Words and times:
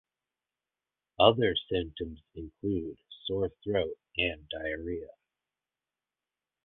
Other 1.19 1.55
symptoms 1.69 2.23
include 2.33 2.97
sore 3.27 3.51
throat 3.63 3.99
and 4.17 4.49
diarrhea. 4.49 5.09